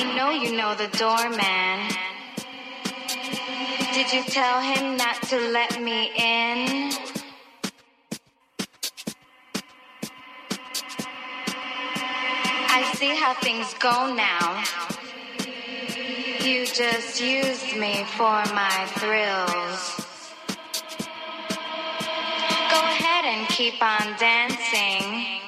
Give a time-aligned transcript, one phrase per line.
[0.00, 1.88] I know you know the doorman.
[3.92, 6.92] Did you tell him not to let me in?
[12.70, 14.62] I see how things go now.
[16.46, 19.82] You just used me for my thrills.
[22.70, 25.47] Go ahead and keep on dancing.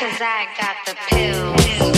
[0.00, 1.89] Cause I got the pills.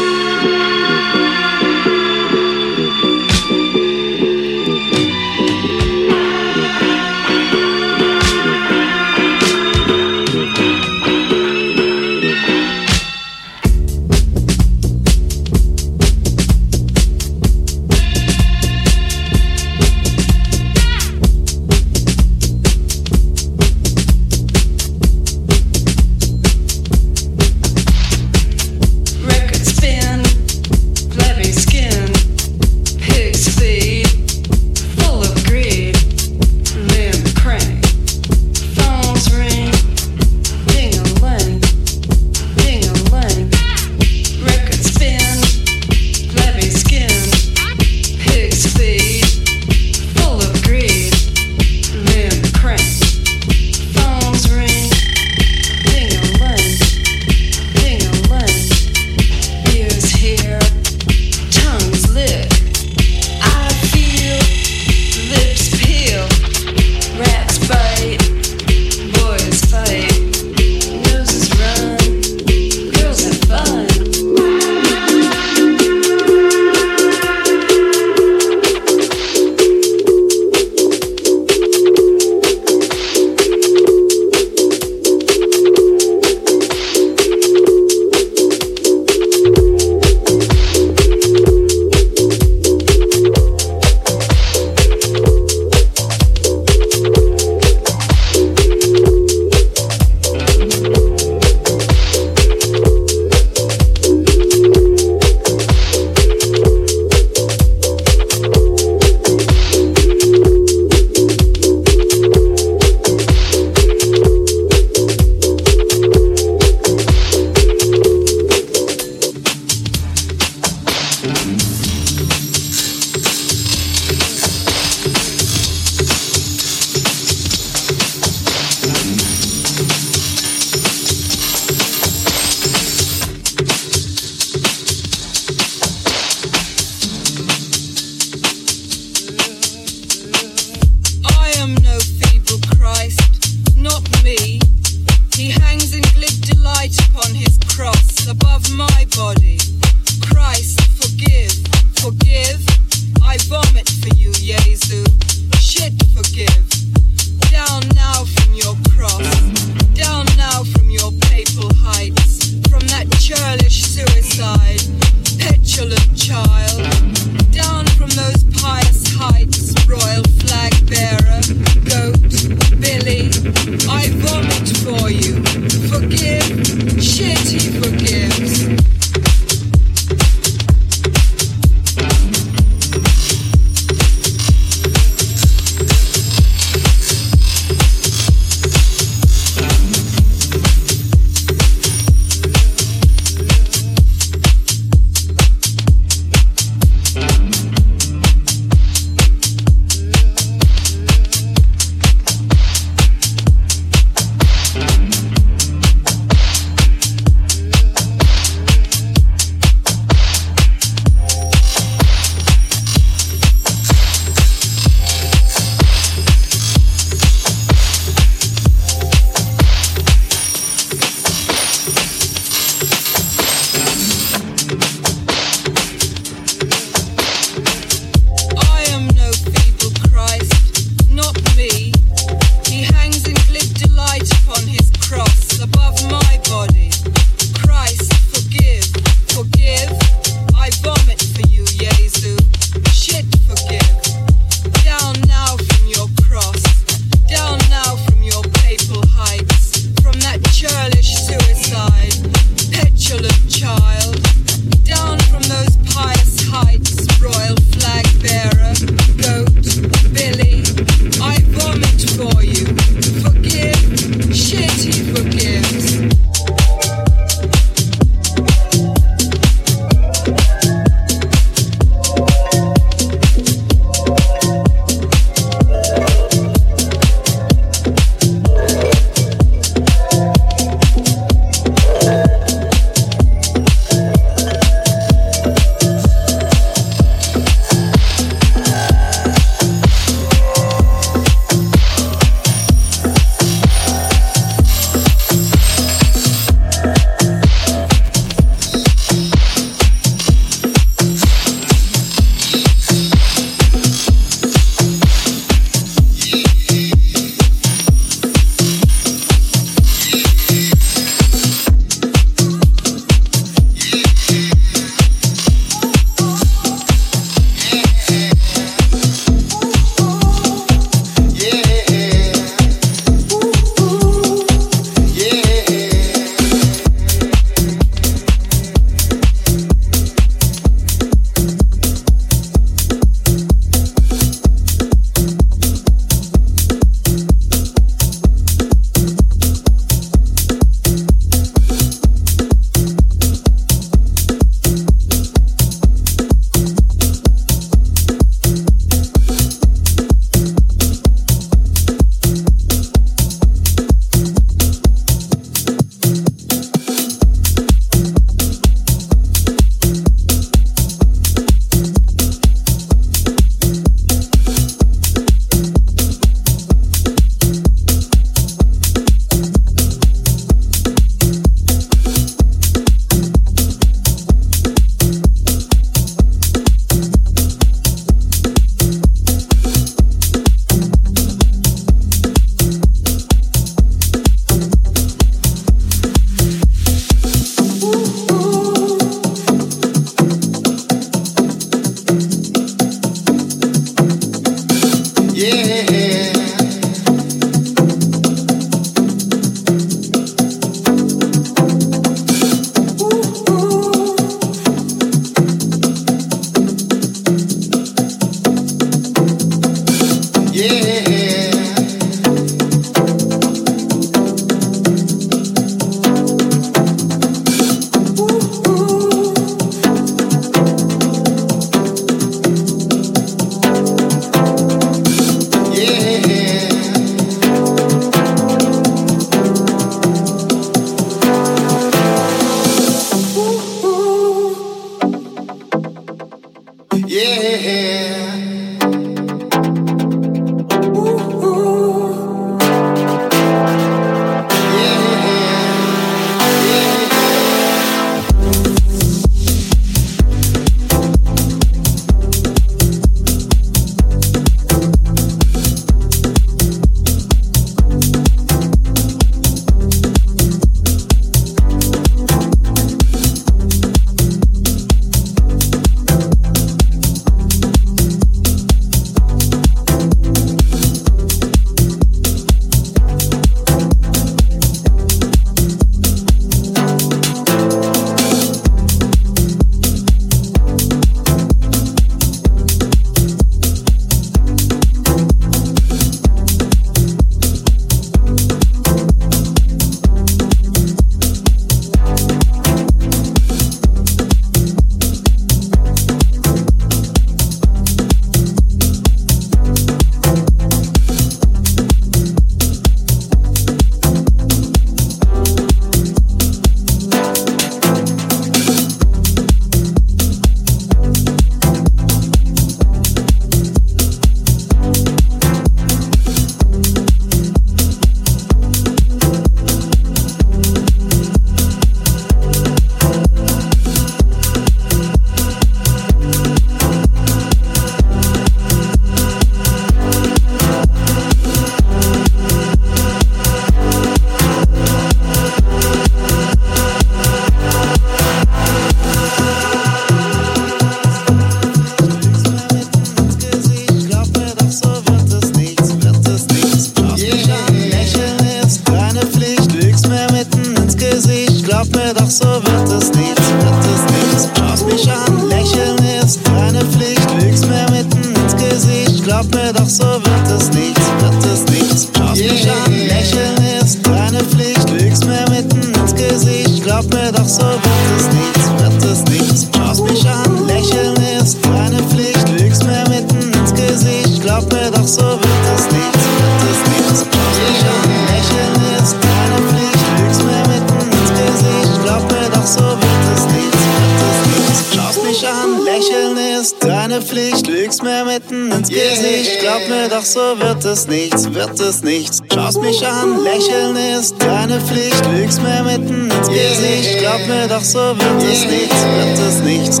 [590.86, 592.42] es nichts, wird es nichts.
[592.52, 595.24] Schaust mich an, lächeln ist deine Pflicht.
[595.32, 600.00] Lügst mir mitten ins Gesicht, glaub mir doch so wird es nichts, wird es nichts.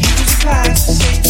[0.00, 1.27] music class.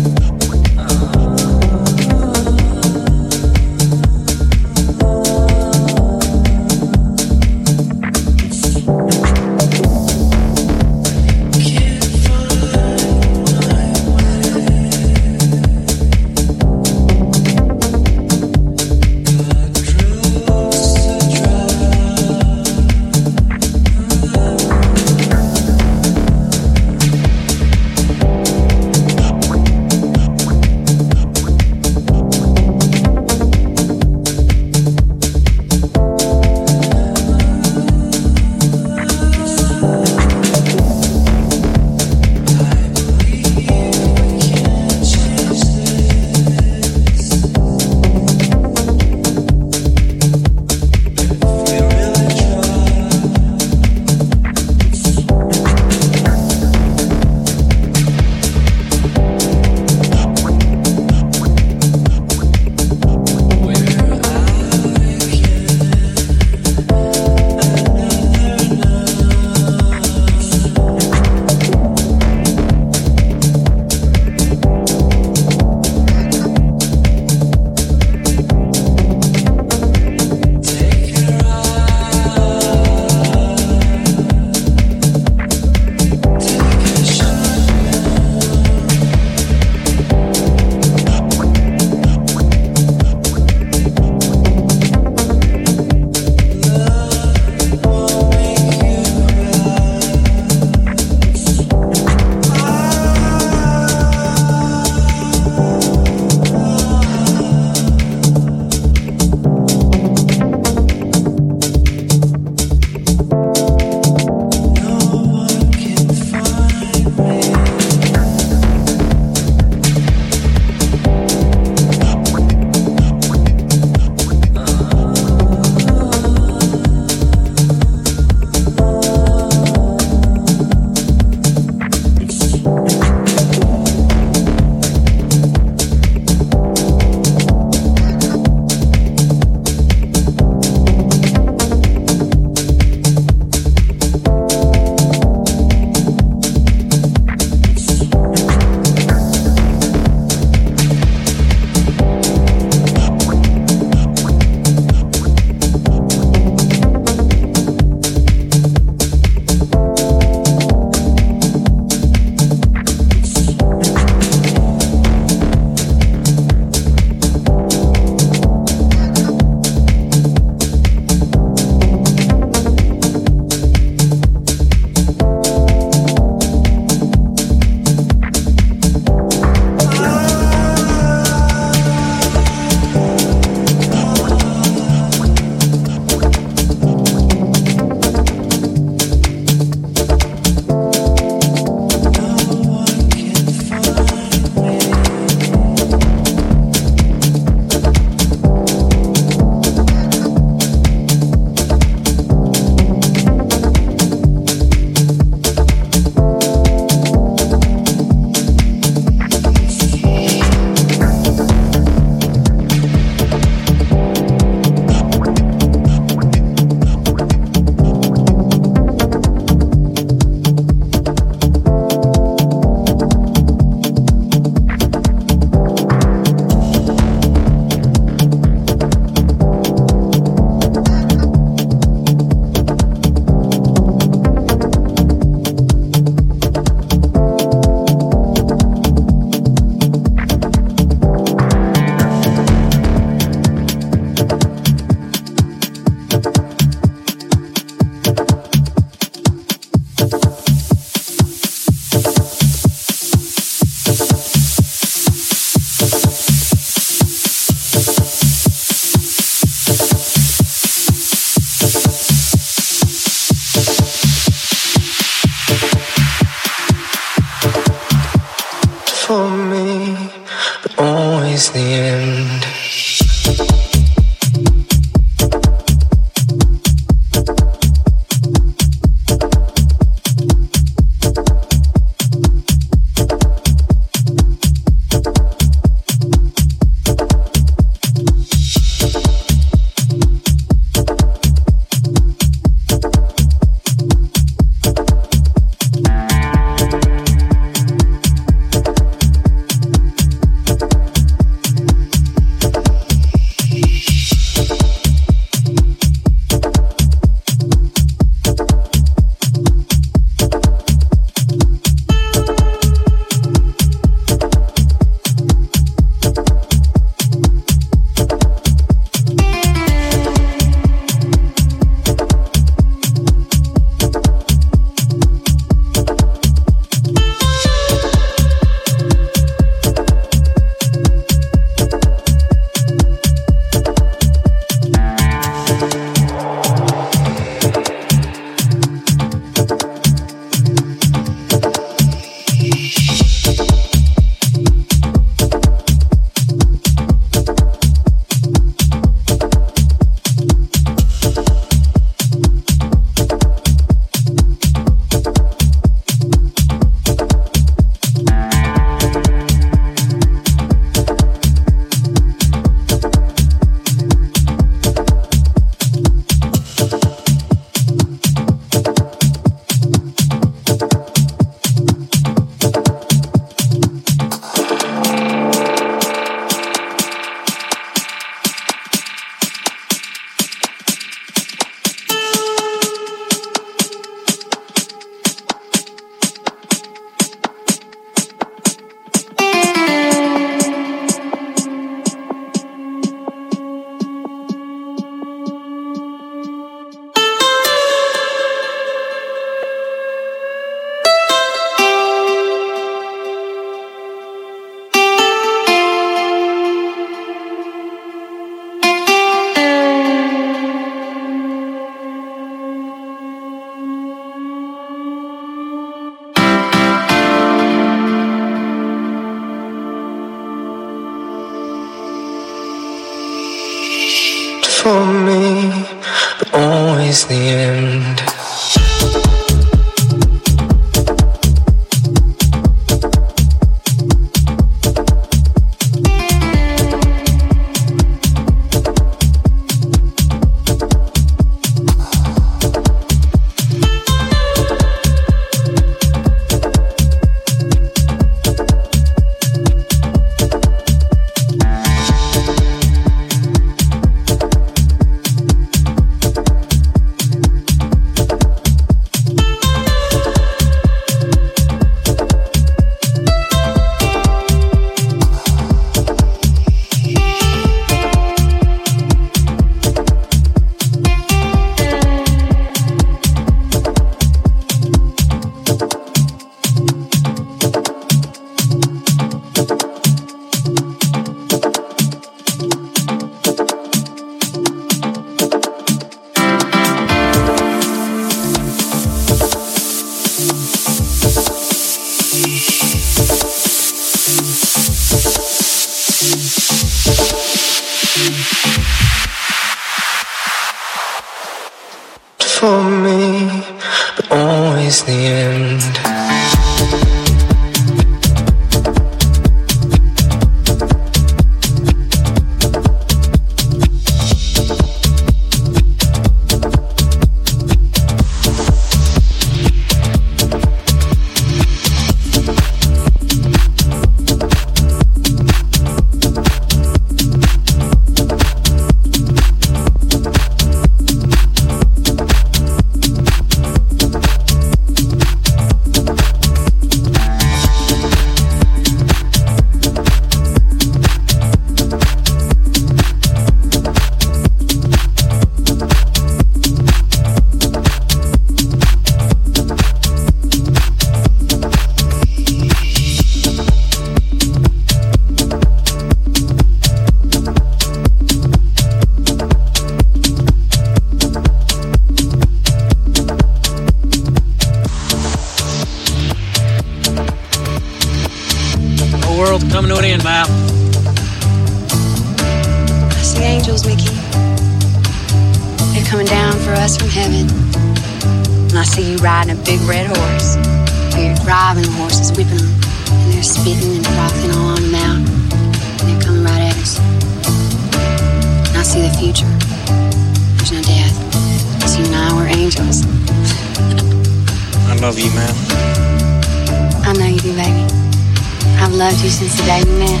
[598.58, 600.00] I've loved you since the day we met.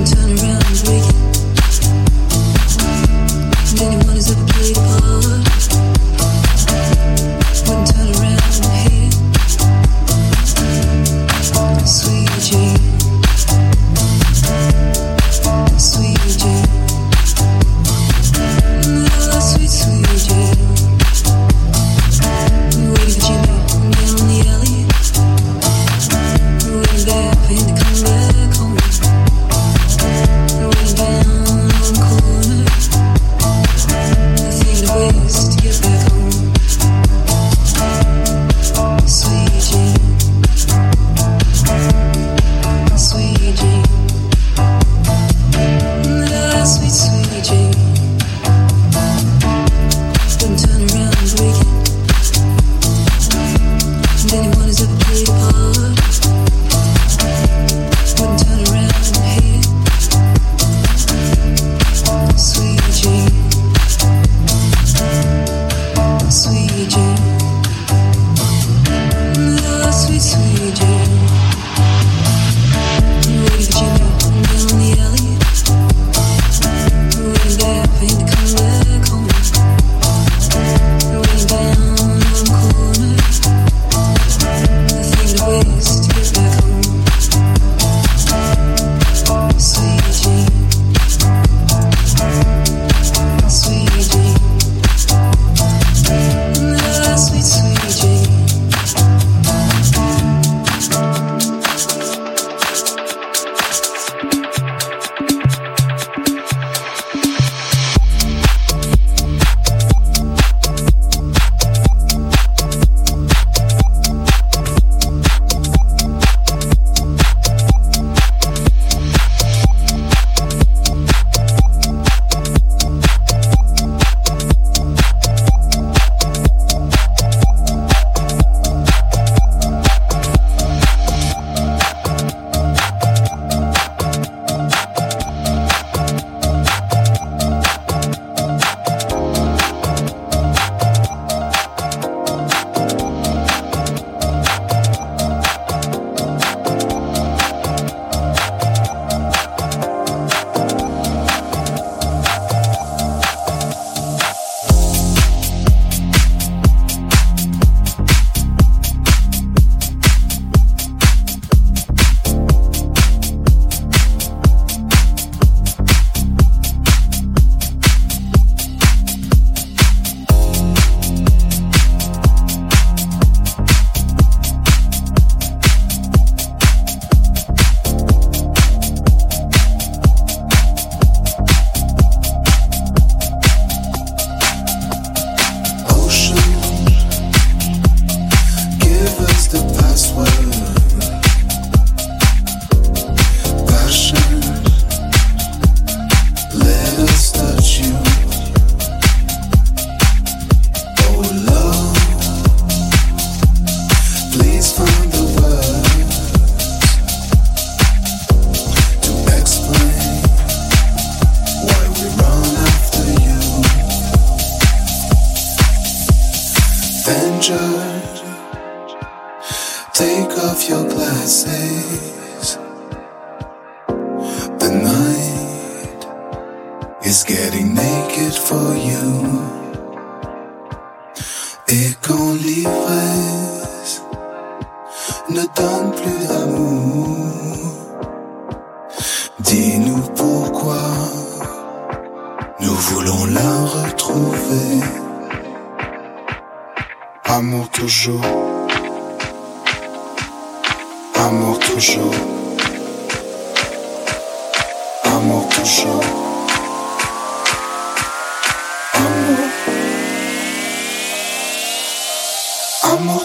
[0.00, 1.14] Turn around and break it.
[3.80, 4.76] Anyone who's ever played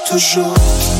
[0.06, 0.95] toujours.